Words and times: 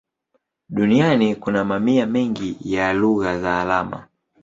Duniani 0.69 1.35
kuna 1.35 1.63
mamia 1.65 2.05
mengi 2.05 2.57
ya 2.61 2.93
lugha 2.93 3.39
za 3.39 3.61
alama. 3.61 4.07